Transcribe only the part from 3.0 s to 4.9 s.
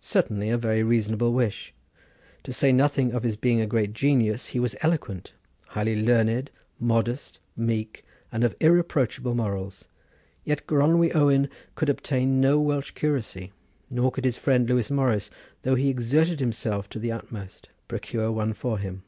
of his being a great genius, he was